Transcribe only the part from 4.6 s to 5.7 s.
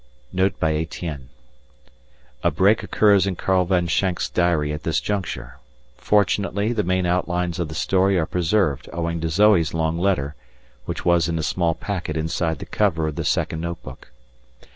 at this juncture.